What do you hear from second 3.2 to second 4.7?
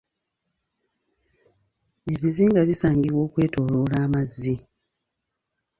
okwetoloola amazzi.